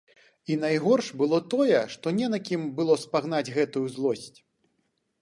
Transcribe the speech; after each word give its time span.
І 0.53 0.55
найгорш 0.63 1.09
было 1.23 1.39
тое, 1.55 1.77
што 1.97 2.15
не 2.21 2.33
на 2.37 2.41
кім 2.49 2.67
было 2.83 2.99
спагнаць 3.05 3.47
гэтую 3.59 3.87
злосць. 3.99 4.37